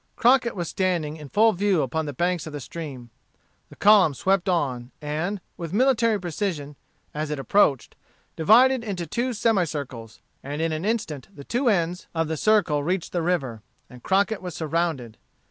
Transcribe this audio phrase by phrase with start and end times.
[0.15, 3.11] Crockett was standing in full view upon the banks of the stream.
[3.69, 6.75] The column swept on, and, with military precision,
[7.13, 7.95] as it approached,
[8.35, 13.11] divided into two semicircles, and in an instant the two ends of the circle reached
[13.11, 13.61] the river,
[13.91, 15.19] and Crockett was surrounded.